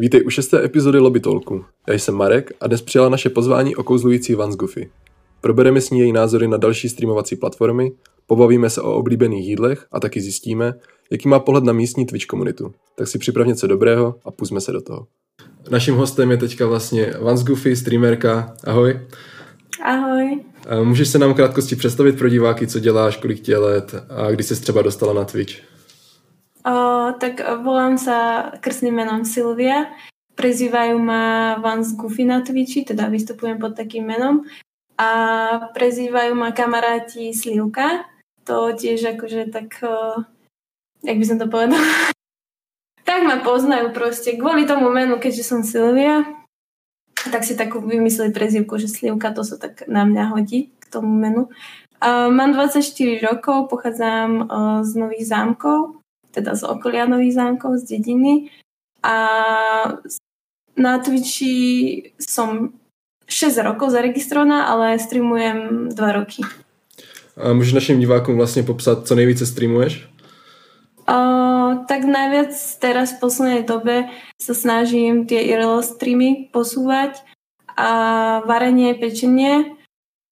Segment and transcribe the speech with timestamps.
[0.00, 1.64] Vítej u šesté epizody Lobby Talku.
[1.88, 4.90] Já jsem Marek a dnes přijala naše pozvání okouzlující Vans Goofy.
[5.40, 7.92] Probereme s ní její názory na další streamovací platformy,
[8.26, 10.74] pobavíme se o oblíbených jídlech a taky zjistíme,
[11.10, 12.72] jaký má pohled na místní Twitch komunitu.
[12.96, 15.06] Tak si připrav něco dobrého a pustme se do toho.
[15.70, 18.54] Naším hostem je teďka vlastně Vans Goofy, streamerka.
[18.64, 19.00] Ahoj.
[19.84, 20.40] Ahoj.
[20.82, 24.60] Můžeš se nám krátkosti představit pro diváky, co děláš, kolik tě let a kdy jsi
[24.60, 25.54] třeba dostala na Twitch?
[26.66, 29.94] O, tak volám sa krstným menom Silvia.
[30.34, 34.42] Prezývajú ma Vans Goofy na Twitchi, teda vystupujem pod takým menom.
[34.98, 35.10] A
[35.70, 38.06] prezývajú ma kamaráti Slivka.
[38.42, 40.26] To tiež akože tak, o,
[41.06, 41.78] jak by som to povedala,
[43.08, 44.34] tak ma poznajú proste.
[44.34, 46.26] Kvôli tomu menu, keďže som Silvia,
[47.30, 51.10] tak si takú vymysleli prezývku, že Slivka to sa tak na mňa hodí k tomu
[51.14, 51.46] menu.
[51.98, 52.78] Uh, mám 24
[53.26, 55.98] rokov, pochádzam uh, z Nových zámkov
[56.30, 58.50] teda z okolia Nových zámkov, z dediny.
[59.02, 59.16] A
[60.76, 62.72] na Twitchi som
[63.28, 66.42] 6 rokov zaregistrovaná, ale streamujem 2 roky.
[67.36, 70.08] A můžeš našim divákům vlastně popsat, co nejvíce streamuješ?
[71.08, 77.24] Uh, tak najviac teraz v poslednej dobe sa snažím tie IRL streamy posúvať
[77.80, 77.88] a
[78.44, 79.72] varenie, pečenie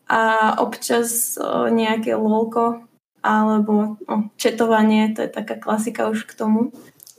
[0.05, 2.85] a občas uh, nejaké lolko
[3.27, 6.71] alebo no, četovanie, to je taká klasika už k tomu.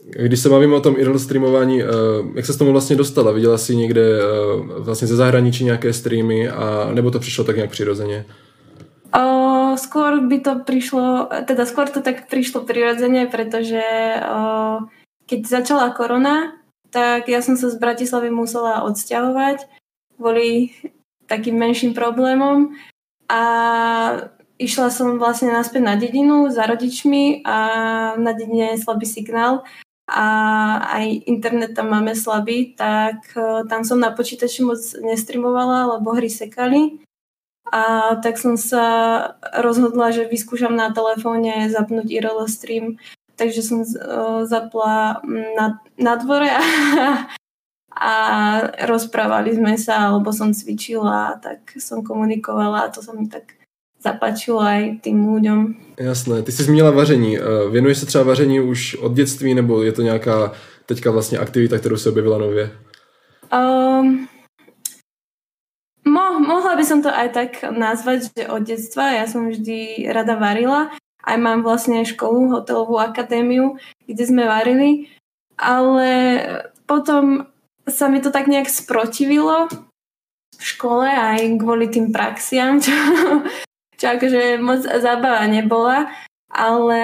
[0.08, 1.88] Když se bavíme o tom IRL streamování, uh,
[2.34, 3.32] jak se s tomu vlastně dostala?
[3.32, 7.70] Viděla jsi někde uh, vlastně ze zahraničí nějaké streamy a nebo to přišlo tak nějak
[7.70, 8.24] přirozeně?
[9.16, 13.80] Uh, skôr by to prišlo, teda skôr to tak prišlo prirodzene, pretože
[14.20, 14.84] uh,
[15.24, 16.60] keď začala korona,
[16.92, 19.64] tak ja som sa z Bratislavy musela odsťahovať
[20.20, 20.72] kvôli
[21.28, 22.72] takým menším problémom
[23.28, 23.42] a
[24.58, 27.58] išla som vlastne naspäť na dedinu za rodičmi a
[28.18, 29.62] na dedine je slabý signál
[30.08, 30.26] a
[30.98, 36.32] aj internet tam máme slabý, tak e, tam som na počítači moc nestreamovala, lebo hry
[36.32, 36.96] sekali.
[37.68, 38.84] A tak som sa
[39.60, 42.96] rozhodla, že vyskúšam na telefóne zapnúť IRL stream,
[43.36, 46.64] takže som uh, zapla na, na dvore a,
[48.08, 48.12] a
[48.88, 53.57] rozprávali sme sa, alebo som cvičila, tak som komunikovala a to sa mi tak
[54.02, 55.74] zapáčilo aj tým ľuďom.
[55.98, 56.42] Jasné.
[56.42, 57.38] Ty jsi zmínila vaření.
[57.38, 60.52] Eh, věnuješ se třeba vaření už od dětství, nebo je to nějaká
[60.86, 62.70] teďka vlastně aktivita, kterou se objevila nově?
[63.52, 64.28] Um,
[66.04, 69.12] mo, mohla by som to aj tak nazvať, že od detstva.
[69.12, 70.92] Ja som vždy rada varila.
[71.24, 73.76] Aj mám vlastne školu, hotelovú akadémiu,
[74.08, 75.12] kde sme varili.
[75.56, 76.08] Ale
[76.88, 77.48] potom
[77.88, 79.68] sa mi to tak nejak sprotivilo
[80.58, 82.92] v škole aj kvôli tým praxiam, čo
[83.98, 86.06] čo akože moc zábava nebola,
[86.48, 87.02] ale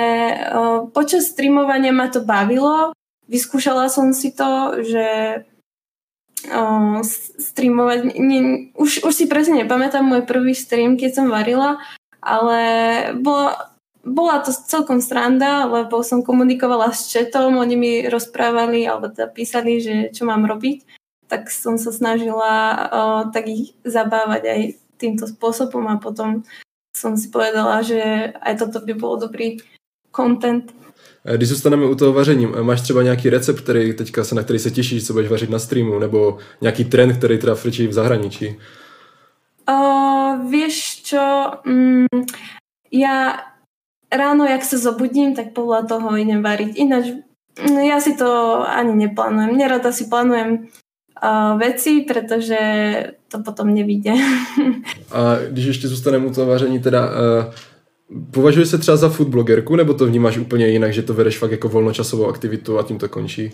[0.95, 2.95] počas streamovania ma to bavilo.
[3.29, 5.09] Vyskúšala som si to, že
[6.53, 7.01] o,
[7.41, 11.81] streamovať, nie, už, už si presne nepamätám môj prvý stream, keď som varila,
[12.21, 12.61] ale
[13.17, 13.57] bolo,
[14.05, 19.81] bola to celkom stranda, lebo som komunikovala s chatom, oni mi rozprávali alebo teda písali,
[19.81, 20.85] že čo mám robiť,
[21.29, 22.53] tak som sa snažila
[22.93, 24.61] o, tak ich zabávať aj
[25.01, 26.45] týmto spôsobom a potom
[26.97, 29.59] som si povedala, že aj toto by bol dobrý
[30.15, 30.71] content.
[31.37, 34.71] Když zůstaneme u toho vaření, máš třeba nějaký recept, který teďka se, na který se
[34.71, 38.57] těšíš, co budeš vařit na streamu, nebo nějaký trend, který teda frčí v zahraničí?
[39.65, 42.05] Uh, vieš čo, mm,
[42.93, 43.41] ja
[44.13, 46.77] ráno, jak sa zobudím, tak podľa toho idem variť.
[46.77, 47.17] Ináč,
[47.57, 49.57] mm, ja si to ani neplánujem.
[49.57, 50.69] Nerada si plánujem
[51.25, 52.59] uh, veci, pretože
[53.29, 54.13] to potom nevíde.
[55.13, 57.53] A když ještě zůstaneme u toho vaření, teda uh,
[58.31, 61.51] považuješ se třeba za food blogerku, nebo to vnímáš úplně jinak, že to vedeš fakt
[61.51, 63.53] jako volnočasovou aktivitu a tím to končí?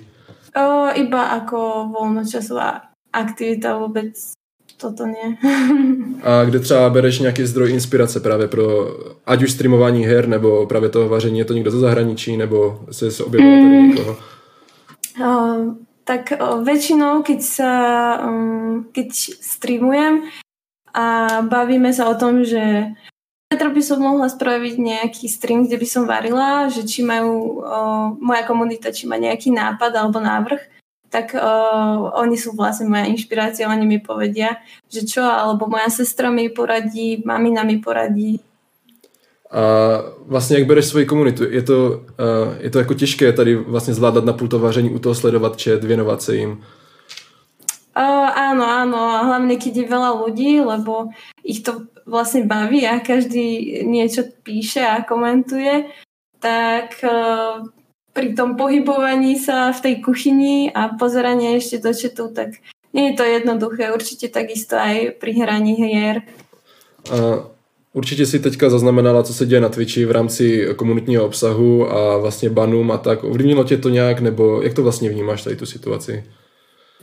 [0.57, 2.81] Uh, iba ako volnočasová
[3.13, 4.33] aktivita vůbec
[4.81, 5.37] toto nie.
[6.23, 10.89] a kde třeba bereš nějaký zdroj inspirace právě pro ať už streamování her, nebo právě
[10.89, 13.89] toho vaření, je to někdo ze zahraničí, nebo se, se objevilo tady mm.
[13.89, 14.17] někoho?
[15.21, 15.75] Uh,
[16.11, 16.35] tak
[16.67, 17.73] väčšinou, keď sa,
[18.27, 20.27] um, keď streamujem
[20.91, 22.91] a bavíme sa o tom, že
[23.47, 27.63] Petro by som mohla spraviť nejaký stream, kde by som varila, že či majú
[28.23, 30.63] moja komunita, či má nejaký nápad alebo návrh,
[31.11, 31.55] tak o,
[32.15, 37.27] oni sú vlastne moja inšpirácia, oni mi povedia, že čo, alebo moja sestra mi poradí,
[37.27, 38.39] mamina mi poradí,
[39.51, 39.61] a
[40.27, 41.45] vlastně jak bereš svoji komunitu?
[41.45, 45.15] Je to, uh, je to jako těžké tady vlastně zvládat na půl vaření, u toho
[45.15, 46.63] sledovat chat, věnovat se jim?
[47.91, 51.11] Uh, áno, áno, hlavne keď je veľa ľudí, lebo
[51.43, 55.91] ich to vlastne baví a každý niečo píše a komentuje,
[56.39, 57.67] tak uh,
[58.15, 62.63] pri tom pohybovaní sa v tej kuchyni a pozeranie ešte do četu, tak
[62.95, 63.91] nie je to jednoduché.
[63.91, 66.23] Určite takisto aj pri hraní hier.
[67.11, 67.51] A
[67.93, 72.51] určitě si teďka zaznamenala, co se děje na Twitchi v rámci komunitního obsahu a vlastně
[72.51, 73.25] banům a tak.
[73.25, 76.25] Ovlivnilo tě to nějak, nebo jak to vlastně vnímáš tady tu situaci?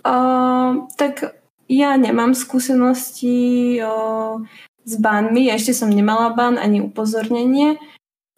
[0.07, 1.36] Uh, tak
[1.68, 4.39] ja nemám skúsenosti uh,
[4.86, 7.75] s banmi, ešte som nemala ban ani upozornenie,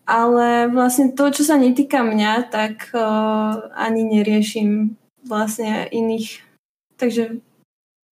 [0.08, 4.98] ale vlastne to, čo sa netýka mňa, tak uh, ani neriešim
[5.28, 6.42] vlastne iných.
[6.98, 7.38] Takže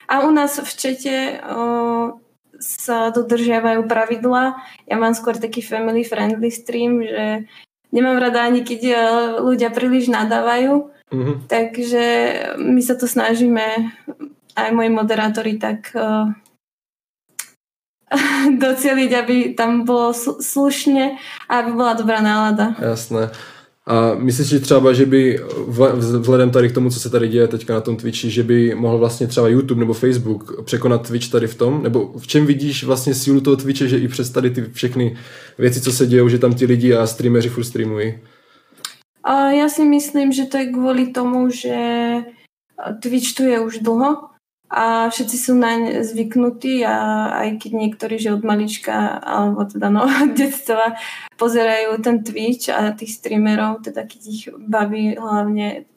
[0.07, 2.13] a u nás v čete uh,
[2.59, 4.57] sa dodržiavajú pravidla.
[4.89, 7.47] Ja mám skôr taký family friendly stream, že
[7.93, 8.81] nemám rada ani keď
[9.41, 10.91] ľudia príliš nadávajú.
[11.07, 11.35] Mm-hmm.
[11.47, 12.05] Takže
[12.59, 13.63] my sa to snažíme,
[14.57, 16.33] aj moji moderátori, tak uh,
[18.57, 21.11] docieliť, aby tam bylo slušně
[21.49, 22.75] a aby byla dobrá nálada.
[22.79, 23.31] Jasné.
[23.87, 25.39] A myslíš si třeba, že by
[25.95, 28.97] vzhledem tady k tomu, co se tady děje teďka na tom Twitchi, že by mohl
[28.97, 31.83] vlastně třeba YouTube nebo Facebook překonat Twitch tady v tom?
[31.83, 35.17] Nebo v čem vidíš vlastně sílu toho Twitche, že i přes tady ty všechny
[35.57, 38.19] věci, co se dějou, že tam ti lidi a streameři furt streamují?
[39.23, 41.75] A já si myslím, že to je kvůli tomu, že
[43.01, 44.17] Twitch tu je už dlho
[44.67, 46.95] a všetci sú naň zvyknutí a
[47.39, 50.03] aj keď niektorí, že od malička alebo teda no
[50.39, 50.99] detstva
[51.39, 55.87] pozerajú ten Twitch a tých streamerov, teda keď ich baví hlavne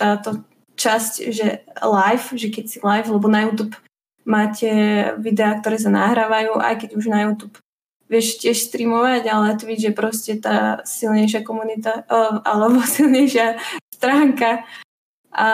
[0.00, 0.40] táto
[0.74, 3.76] časť, že live, že keď si live, lebo na YouTube
[4.24, 4.72] máte
[5.20, 7.60] videá, ktoré sa nahrávajú, aj keď už na YouTube
[8.08, 12.04] vieš tiež streamovať, ale Twitch je proste tá silnejšia komunita,
[12.44, 13.60] alebo silnejšia
[13.92, 14.64] stránka.
[15.34, 15.48] A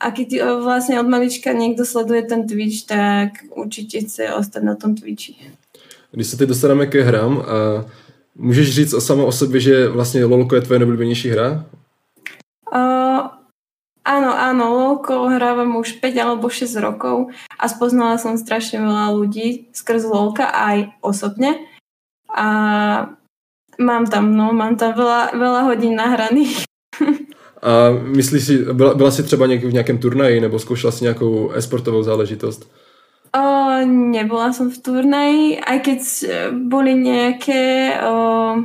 [0.00, 4.74] a keď e, vlastne od malička niekto sleduje ten Twitch, tak určitě chce ostať na
[4.74, 5.36] tom Twitchi.
[6.12, 7.44] Když se teď dostaneme ke hrám, a
[8.34, 11.64] můžeš říct o samo o sobě, že vlastně LOLko je tvoje nejoblíbenější hra?
[12.72, 13.26] Uh,
[14.04, 19.74] áno, áno, LOLko hrávam už 5 alebo 6 rokov a spoznala som strašne veľa ľudí
[19.74, 21.58] skrz LOLka aj osobne.
[22.30, 22.46] A
[23.78, 26.62] mám tam, no, mám tam veľa, veľa hodín nahraných.
[27.62, 32.02] A myslíš si, byla, byla jsi třeba v nějakém turnaji nebo zkoušela si nějakou esportovou
[32.02, 32.70] záležitost?
[33.30, 36.00] O, nebola som v turnaji, aj keď
[36.66, 38.58] boli nejaké o,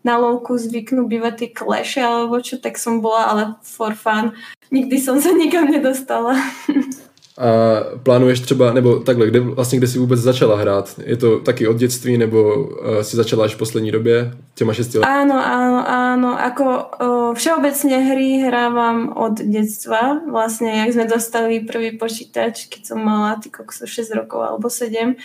[0.00, 4.32] na lovku zvyknú bývať tie kleše alebo čo, tak som bola, ale for fun.
[4.72, 6.32] Nikdy som sa nikam nedostala.
[7.38, 11.00] A plánuješ třeba, nebo takhle, kde, vlastně kde jsi vůbec začala hrát?
[11.04, 14.98] Je to taky od dětství, nebo uh, si začala až v poslední době, těma šesti
[14.98, 15.04] let?
[15.04, 16.30] Áno, áno, áno.
[16.38, 20.22] Ako uh, všeobecne hry hrávam od detstva.
[20.30, 25.18] Vlastne, jak sme dostali prvý počítač, keď som mala ty 6 rokov alebo 7.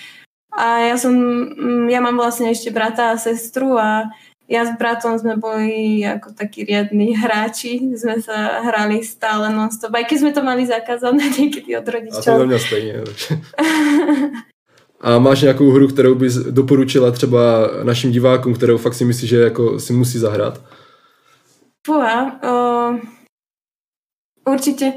[0.50, 1.14] A ja som,
[1.86, 4.10] ja mám vlastne ešte brata a sestru a
[4.50, 10.10] ja s bratom sme boli ako takí riadni hráči, sme sa hrali stále non-stop, aj
[10.10, 12.34] keď sme to mali zakázané niekedy od rodičov.
[12.34, 12.94] A to mě stejně.
[15.02, 19.38] A máš nějakou hru, kterou bys doporučila třeba našim divákům, kterou fakt si myslíš, že
[19.38, 20.62] jako si musí zahrát?
[21.88, 23.00] Fúha, uh,
[24.44, 24.94] určite.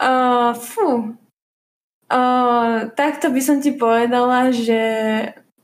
[0.00, 1.12] Uh, fú.
[2.08, 4.80] Uh, takto by som ti povedala, že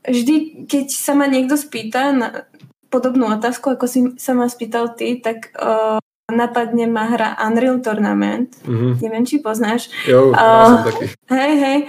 [0.05, 2.45] vždy, keď sa ma niekto spýta na,
[2.89, 5.99] podobnú otázku, ako si sa ma spýtal ty, tak uh,
[6.31, 8.49] napadne ma hra Unreal Tournament.
[8.65, 8.91] Mm-hmm.
[9.01, 9.93] Neviem, či poznáš.
[10.09, 11.13] Jo, uh, taký.
[11.29, 11.79] Hej, hej.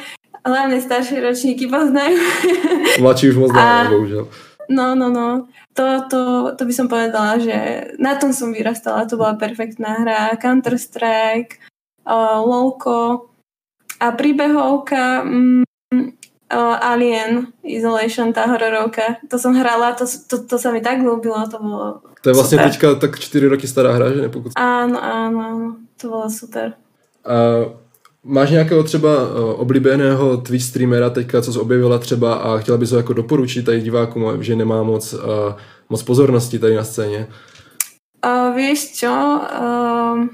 [0.47, 2.21] Hlavne staršie ročníky poznajú.
[3.03, 4.25] Mladší už moc bohužiaľ.
[4.67, 5.51] No, no, no.
[5.75, 6.21] To, to,
[6.59, 9.07] to by som povedala, že na tom som vyrastala.
[9.07, 10.39] To bola perfektná hra.
[10.39, 11.59] Counter-Strike,
[12.07, 13.31] uh, LOLko
[13.99, 15.27] a príbehovka.
[15.27, 15.65] Mm,
[16.53, 19.19] uh, Alien Isolation, tá hororovka.
[19.31, 22.59] To som hrala, to, to, to sa mi tak ľúbilo, to bolo To je vlastne
[22.59, 22.67] super.
[22.71, 24.53] teďka tak 4 roky stará hra, že nepokut...
[24.59, 26.75] Áno, áno, áno, to bolo super.
[27.27, 27.67] A
[28.25, 29.11] máš nějakého třeba
[29.55, 33.81] oblíbeného Twitch streamera teďka, co jsi objevila třeba a chtěla bys ho jako doporučit tady
[33.81, 35.21] divákům, že nemá moc, uh,
[35.89, 37.27] moc pozornosti tady na scéně?
[38.27, 39.41] Uh, vieš čo?
[39.61, 40.27] Uh,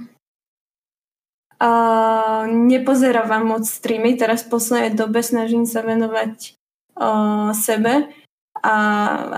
[1.63, 6.59] Uh, nepozerávam moc streamy, teraz v poslednej dobe snažím sa venovať
[6.99, 8.11] uh, sebe
[8.59, 8.77] a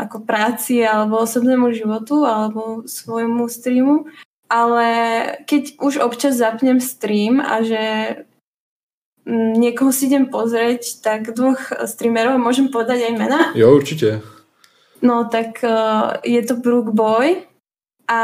[0.08, 4.08] ako práci alebo osobnému životu alebo svojmu streamu,
[4.48, 4.88] ale
[5.44, 7.84] keď už občas zapnem stream a že
[9.28, 13.40] niekoho si idem pozrieť, tak dvoch streamerov môžem povedať aj mena?
[13.52, 14.24] Jo, určite.
[15.04, 17.44] No tak uh, je to Brook Boy
[18.08, 18.20] a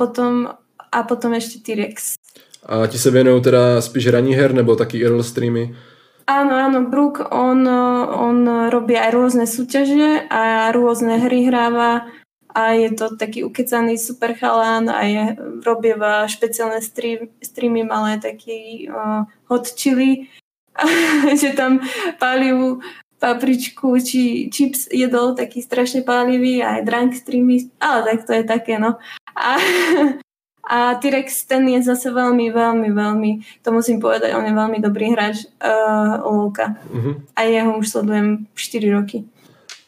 [0.00, 0.56] potom,
[0.88, 2.21] a potom ešte T-Rex.
[2.66, 5.74] A ti se věnují teda spíš hraní her nebo taky IRL streamy?
[6.22, 7.66] Áno, áno, Brook, on,
[8.14, 12.06] on robí aj rôzne súťaže a rôzne hry hráva
[12.54, 18.86] a je to taký ukecaný super chalán a je, robieva špeciálne stream, streamy malé, taký
[18.86, 20.28] uh, hot chili,
[21.40, 21.80] že tam
[22.20, 22.78] palivú
[23.18, 28.78] papričku či chips jedol taký strašne pálivý aj drunk streamy, ale tak to je také
[28.78, 28.98] no.
[29.34, 29.58] A,
[30.70, 33.30] a T-Rex ten je zase veľmi, veľmi, veľmi,
[33.62, 36.78] to musím povedať, on je veľmi dobrý hráč uh, Lovka.
[36.94, 37.18] Uh-huh.
[37.36, 39.24] A jeho už sledujem 4 roky.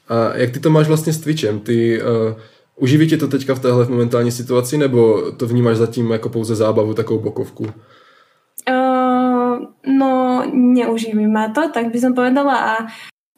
[0.09, 1.61] A jak ty to máš vlastně s Twitchem?
[1.61, 2.09] Ty uh,
[2.77, 6.95] uživí ti to teďka v téhle momentální situaci, nebo to vnímáš zatím jako pouze zábavu,
[6.95, 7.65] takovou bokovku?
[8.71, 9.59] Uh,
[9.99, 12.87] no, neuživí ma to, tak by som povedala a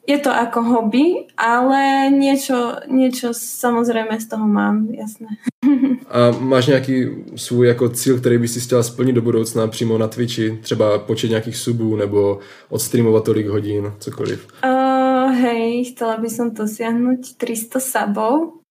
[0.07, 5.27] je to ako hobby, ale niečo, niečo samozrejme z toho mám, jasné.
[6.09, 10.07] A máš nějaký svůj jako cíl, který by si chtěla splnit do budoucna přímo na
[10.07, 10.59] Twitchi?
[10.61, 14.47] Třeba počet nějakých subů nebo odstreamovat tolik hodin, cokoliv?
[14.63, 18.63] Uh, hej, chcela by som dosiahnuť 300 subov,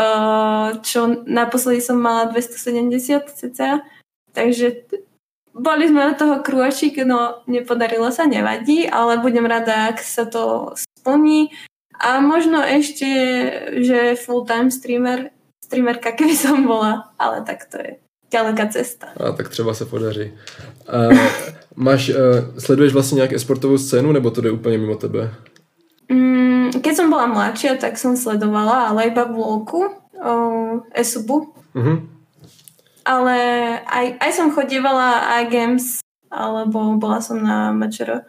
[0.00, 3.84] uh, čo naposledy som mala 270 cca,
[4.32, 4.72] takže
[5.54, 10.74] boli sme od toho krôčik, no nepodarilo sa, nevadí, ale budem rada, ak sa to
[10.74, 11.54] splní.
[11.94, 13.06] A možno ešte,
[13.78, 15.30] že full-time streamer,
[15.62, 18.02] streamerka, keby som bola, ale tak to je
[18.34, 19.14] ďaleká cesta.
[19.14, 20.32] A tak třeba se podaří.
[20.90, 20.98] A
[21.76, 25.34] máš, uh, sleduješ vlastně nějak esportovou scénu, nebo to jde úplně mimo tebe?
[26.08, 29.88] Mm, keď som bola mladšia, tak som sledovala, ale iba v LOLku,
[30.20, 31.54] uh, esubu.
[31.72, 32.13] Uh-huh
[33.04, 33.36] ale
[33.84, 35.86] aj, aj som chodievala aj games,
[36.32, 38.24] alebo bola som na mačero,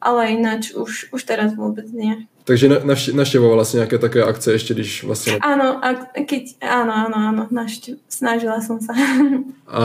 [0.00, 2.26] ale ináč už, už teraz vôbec nie.
[2.44, 2.68] Takže
[3.12, 5.38] naštěvovala si nějaké také akce ještě, když vlastně...
[5.40, 5.94] Áno, a
[6.28, 8.92] keď, áno, áno, áno, naštěv, snažila som sa.
[9.66, 9.80] a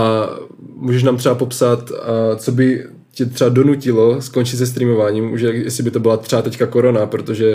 [0.60, 5.84] můžeš nám třeba popsat, a co by tě třeba donutilo skončit se streamováním, už jestli
[5.84, 7.54] by to byla třeba teďka korona, protože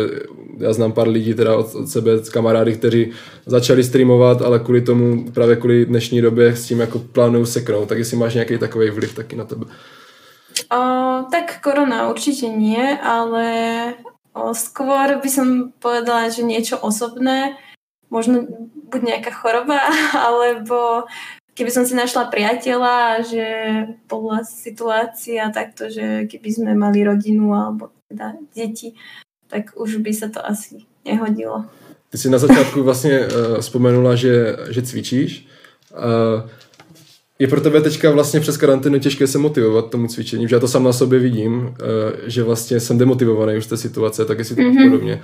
[0.59, 3.13] já znám pár lidí teda od, od sebe, kamarády, kteří
[3.47, 7.99] začali streamovat, ale kvůli tomu, právě kvůli dnešní době s tím jako plánují seknout, tak
[7.99, 9.67] jestli máš nějaký takový vliv taky na tebe.
[10.73, 10.79] O,
[11.31, 13.49] tak korona určite nie, ale
[14.33, 17.57] o, skôr by som povedala, že niečo osobné,
[18.07, 18.47] možno
[18.93, 19.81] buď nejaká choroba,
[20.29, 21.09] alebo
[21.55, 23.47] keby som si našla priateľa, že
[24.11, 28.99] bola situácia takto, že keby sme mali rodinu alebo teda deti,
[29.49, 31.65] tak už by sa to asi nehodilo.
[32.11, 35.47] Ty si na začátku vlastně uh, vzpomenula, že, že cvičíš.
[35.95, 36.51] Uh,
[37.39, 40.69] je pro tebe teďka vlastně přes karanténu těžké se motivovat tomu cvičení, že já to
[40.69, 41.75] sám na sobě vidím, uh,
[42.27, 44.91] že vlastně jsem demotivovaný už z té situace, tak jestli to mm-hmm.
[44.91, 45.23] podobně.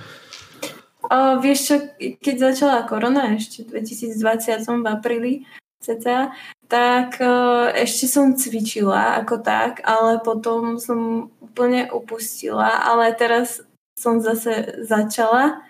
[1.11, 1.75] Uh, vieš čo,
[2.23, 5.33] keď začala korona ešte v 2020 v apríli,
[5.81, 6.31] cca,
[6.67, 13.59] tak uh, ešte som cvičila ako tak, ale potom som úplne upustila, ale teraz
[13.99, 15.61] som zase začala,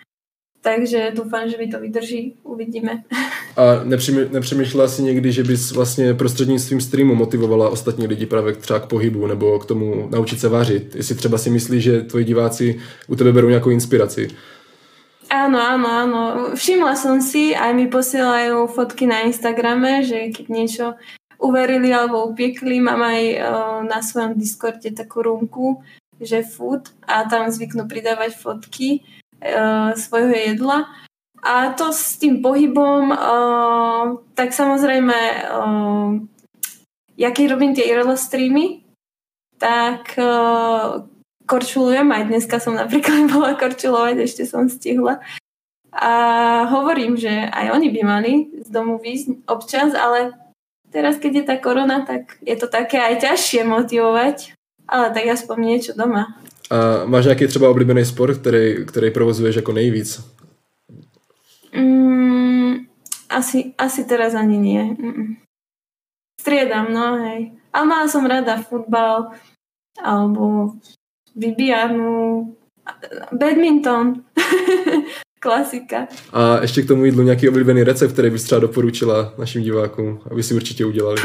[0.62, 3.04] takže doufám, že mi to vydrží, uvidíme.
[3.58, 3.84] A
[4.32, 9.28] nepřemýšlela si někdy, že bys vlastně prostřednictvím streamu motivovala ostatní lidi právě třeba k pohybu
[9.28, 10.96] nebo k tomu naučit se vařit?
[10.96, 14.28] Jestli třeba si myslíš, že tvoji diváci u tebe berou nějakou inspiraci?
[15.32, 16.22] Áno, áno, áno.
[16.60, 20.86] Všimla som si, aj mi posielajú fotky na Instagrame, že keď niečo
[21.40, 25.80] uverili alebo upiekli, mám aj uh, na svojom Discorde takú rúmku,
[26.20, 29.08] že food a tam zvyknú pridávať fotky
[29.40, 30.92] uh, svojho jedla.
[31.40, 35.18] A to s tým pohybom, uh, tak samozrejme,
[37.16, 38.84] ja keď robím tie IRL streamy,
[39.58, 40.14] tak
[41.52, 45.20] korčulujem, aj dneska som napríklad bola korčulovať, ešte som stihla.
[45.92, 46.12] A
[46.72, 48.32] hovorím, že aj oni by mali
[48.64, 50.32] z domu výsť občas, ale
[50.88, 54.56] teraz, keď je tá korona, tak je to také aj ťažšie motivovať,
[54.88, 56.40] ale tak aspoň niečo doma.
[56.72, 60.24] A máš nějaký třeba oblíbený sport, který, který provozuješ jako nejvíc?
[61.76, 62.76] Mm,
[63.30, 64.84] asi, asi teraz ani nie.
[64.84, 65.36] Mm.
[66.42, 67.52] Striedam, no hej.
[67.74, 69.32] Ale mala som rada futbal,
[70.00, 70.74] alebo
[71.36, 72.56] vybíjanu,
[73.32, 74.14] badminton,
[75.40, 76.08] klasika.
[76.34, 80.44] A ještě k tomu jídlu nějaký oblíbený recept, který bys třeba doporučila našim divákům, aby
[80.44, 81.22] si určitě udělali?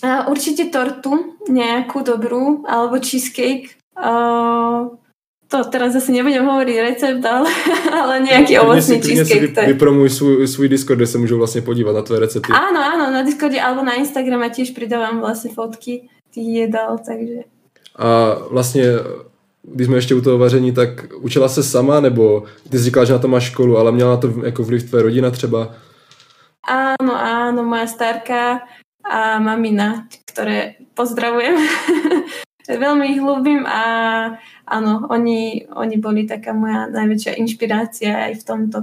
[0.00, 3.76] A určite tortu, nejakú dobrú, alebo cheesecake.
[3.92, 4.96] Uh,
[5.44, 7.52] to teraz asi nebudem hovoriť recept, ale,
[8.00, 9.52] ale nejaký ovocný cheesecake.
[9.52, 12.48] Si vy, vypromuj svůj, svůj Discord, kde sa môžu vlastne podívať na tvoje recepty.
[12.48, 17.44] Áno, áno, na Discorde alebo na Instagrame tiež pridávam vlastne fotky tých jedal, takže
[18.00, 18.84] a vlastně,
[19.62, 20.88] když jsme ještě u toho vaření, tak
[21.20, 24.16] učila se sama, nebo ty jsi říkala, že na to máš školu, ale měla na
[24.16, 25.68] to jako vliv tvoje rodina třeba?
[26.70, 28.68] Áno, áno, moja starka
[29.00, 31.56] a mamina, ktoré pozdravujem.
[32.70, 33.82] Veľmi ich ľúbim a
[34.68, 38.78] áno, oni, oni boli taká moja najväčšia inšpirácia aj v tomto.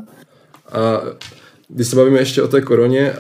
[0.68, 1.16] A
[1.70, 3.14] když se bavíme ještě o té koroně,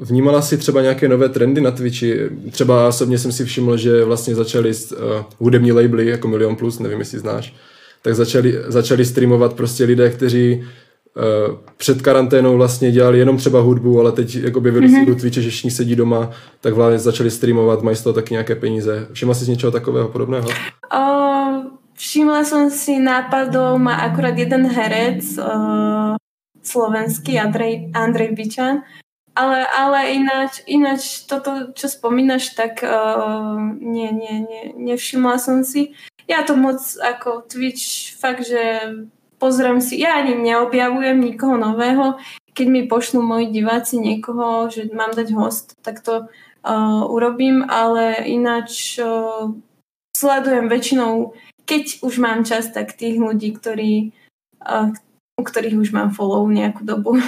[0.00, 2.30] vnímala si třeba nějaké nové trendy na Twitchi?
[2.50, 4.98] Třeba osobně jsem si všiml, že vlastně začali uh,
[5.38, 7.54] hudební labely jako Milion Plus, nevím, jestli znáš,
[8.02, 14.00] tak začali, začali streamovat prostě lidé, kteří uh, před karanténou vlastně dělali jenom třeba hudbu,
[14.00, 15.00] ale teď jako objevili mm-hmm.
[15.00, 16.30] si do Twitche, že všichni sedí doma,
[16.60, 19.06] tak vlastně začali streamovat, mají z toho taky nějaké peníze.
[19.12, 20.48] Všimla jsi z něčeho takového podobného?
[20.48, 26.16] Uh, všimla som si nápadov, má akurát jeden herec, uh,
[26.62, 28.86] slovenský Andrej, Andrej Bičan,
[29.32, 35.96] ale, ale ináč, ináč toto, čo spomínaš, tak uh, nie, nie, nie, nevšimla som si.
[36.28, 38.92] Ja to moc ako Twitch fakt, že
[39.40, 42.20] pozriem si, ja ani neobjavujem nikoho nového.
[42.52, 48.20] Keď mi pošlú moji diváci niekoho, že mám dať host, tak to uh, urobím, ale
[48.28, 49.48] ináč uh,
[50.12, 51.32] sledujem väčšinou,
[51.64, 54.12] keď už mám čas, tak tých ľudí, ktorí,
[54.60, 54.92] uh,
[55.42, 57.18] u ktorých už mám follow nejakú dobu.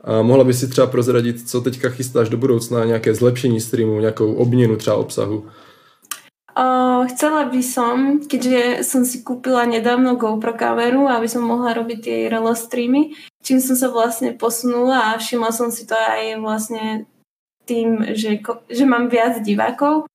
[0.00, 4.34] A mohla by si třeba prozradit, co teďka chystáš do budoucna, nějaké zlepšení streamu, nějakou
[4.34, 5.44] obměnu třeba obsahu?
[6.58, 11.98] Uh, chcela by som, keďže som si kúpila nedávno GoPro kameru, aby som mohla robiť
[12.02, 13.14] tie relo streamy,
[13.46, 17.06] čím som sa vlastne posunula a všimla som si to aj vlastne
[17.70, 20.10] tým, že, že mám viac divákov,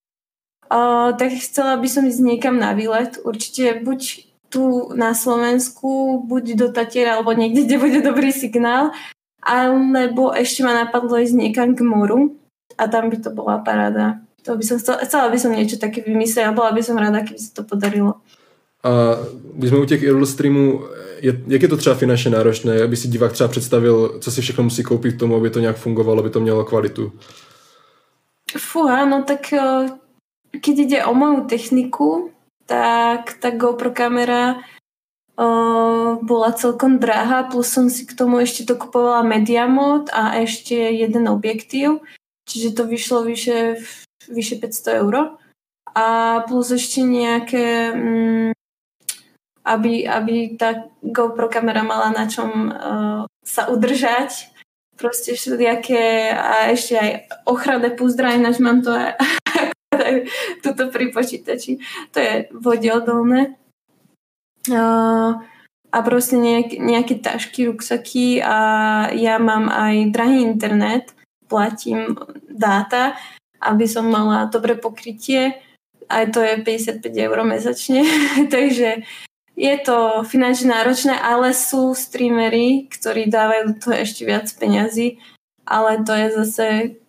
[0.68, 3.16] uh, tak chcela by som ísť niekam na výlet.
[3.24, 8.96] Určite buď tu na Slovensku, buď do Tatiera, alebo niekde, kde bude dobrý signál,
[9.44, 12.32] alebo ešte ma napadlo ísť niekam k moru
[12.80, 14.24] a tam by to bola paráda.
[14.48, 17.20] To by som chcela, chcela by som niečo také vymyslieť a bola by som rada,
[17.20, 18.16] keby sa to podarilo.
[18.84, 18.90] A
[19.54, 20.80] když jsme u těch Irl streamů,
[21.46, 24.82] jak je to třeba finančně náročné, aby si divák třeba představil, co si všechno musí
[24.82, 27.12] koupit k tomu, aby to nějak fungovalo, aby to mělo kvalitu?
[28.58, 29.90] Fúha, no tak eh,
[30.60, 32.30] keď ide o moju techniku,
[32.66, 34.60] tak tá GoPro kamera
[35.38, 40.74] uh, bola celkom drahá, plus som si k tomu ešte dokupovala media mod a ešte
[40.74, 42.02] jeden objektív,
[42.50, 43.78] čiže to vyšlo vyše
[44.28, 45.38] vyše 500 euro.
[45.96, 48.52] A plus ešte nejaké, mm,
[49.64, 54.52] aby, aby tá GoPro kamera mala na čom uh, sa udržať.
[54.96, 57.10] Proste všelijaké a ešte aj
[57.44, 59.12] ochranné púzdra, ináč mám to aj
[60.64, 61.78] tuto pri počítači.
[62.12, 63.56] To je vodeodolné.
[64.66, 65.38] Uh,
[65.92, 68.58] a proste nejak, nejaké tašky, ruksaky a
[69.14, 71.14] ja mám aj drahý internet,
[71.46, 72.18] platím
[72.50, 73.14] dáta,
[73.62, 75.56] aby som mala dobré pokrytie.
[76.06, 78.02] Aj to je 55 eur mesačne.
[78.54, 79.06] Takže
[79.56, 85.16] je to finančne náročné, ale sú streamery, ktorí dávajú do toho ešte viac peňazí,
[85.64, 86.66] ale to je zase,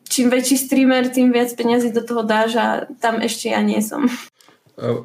[0.09, 2.67] čím väčší streamer, tým viac peňazí do toho dáš a
[2.99, 4.09] tam ešte ja nie som.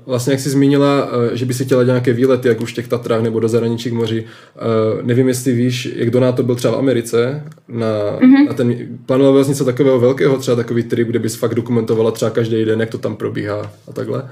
[0.06, 2.88] Vlastně, jak jsi zmínila, eh, že by si chtěla nějaké výlety, jak už v těch
[2.88, 4.24] Tatrách nebo do zahraničí k moři.
[4.24, 7.86] Eh, nevím, jestli víš, jak do to byl třeba v Americe, na,
[8.20, 8.46] mm-hmm.
[8.46, 8.74] na ten,
[9.06, 12.80] plánoval vlastně něco takového velkého, třeba takový trip, kde bys fakt dokumentovala třeba každý den,
[12.80, 14.30] jak to tam probíhá a takhle?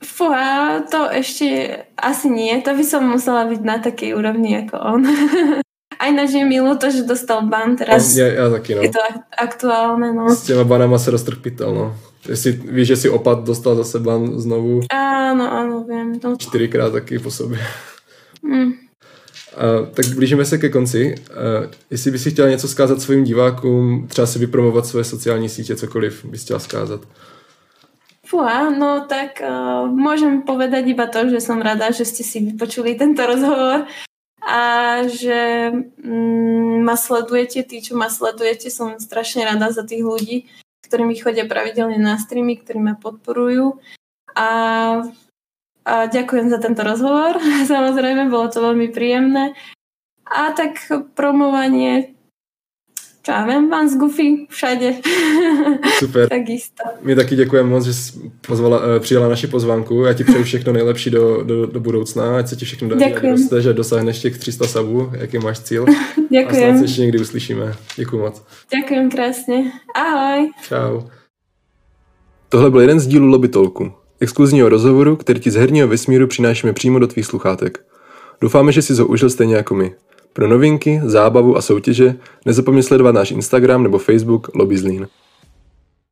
[0.00, 2.56] Fúha, to ešte asi nie.
[2.64, 5.04] To by som musela byť na takej úrovni ako on.
[6.00, 8.16] Aj na je milo to, že dostal ban teraz.
[8.16, 8.80] Ja, ja taky, no.
[8.80, 9.04] Je to
[9.36, 10.32] aktuálne, no.
[10.32, 11.96] S těma banama se roztrpitel, no.
[12.28, 14.80] Jestli víš, že si opad dostal za ban znovu.
[14.88, 16.16] Áno, áno, viem.
[16.20, 16.36] To...
[16.36, 17.58] Čtyřikrát taky po sobě.
[18.42, 18.72] Mm.
[19.56, 21.14] A, tak blížíme se ke konci.
[21.14, 25.76] A, jestli bys si chtěla něco zkázat svým divákům, třeba si vypromovat svoje sociální sítě,
[25.76, 27.00] cokoliv bys chtěla zkázat.
[28.30, 32.94] Fúha, no tak uh, môžem povedať iba to, že som rada, že ste si vypočuli
[32.94, 33.90] tento rozhovor
[34.40, 34.60] a
[35.04, 35.68] že
[36.00, 40.48] mm, ma sledujete, tí, čo ma sledujete, som strašne rada za tých ľudí,
[40.84, 43.76] ktorí mi chodia pravidelne na streamy, ktorí ma podporujú.
[44.32, 44.48] A,
[45.84, 47.36] a ďakujem za tento rozhovor.
[47.72, 49.52] Samozrejme, bolo to veľmi príjemné.
[50.24, 50.78] A tak
[51.18, 52.16] promovanie
[53.22, 54.94] čo ja viem, vám z Goofy všade.
[55.98, 56.28] Super.
[56.36, 56.82] Takisto.
[57.02, 60.04] My taky děkujeme moc, že jsi pozvala, eh, přijala naši pozvánku.
[60.04, 63.62] Já ti přeju všechno nejlepší do, do, do budoucna, ať se ti všechno daří, roste,
[63.62, 65.86] že dosáhneš těch 300 sabů, jaký máš cíl.
[66.30, 66.46] Děkujem.
[66.48, 67.74] A snad se ještě někdy uslyšíme.
[67.96, 68.42] Děkuji moc.
[68.76, 69.72] Děkujem krásně.
[69.94, 70.50] Ahoj.
[70.68, 71.00] Čau.
[72.48, 76.98] Tohle byl jeden z dílů Lobitolku, exkluzního rozhovoru, který ti z herního vesmíru přinášíme přímo
[76.98, 77.84] do tvých sluchátek.
[78.40, 79.94] Doufáme, že si ho užil stejně jako my.
[80.32, 82.14] Pro novinky, zábavu a soutěže
[82.46, 85.08] nezapomeň sledovat náš Instagram nebo Facebook Lobby Zlín.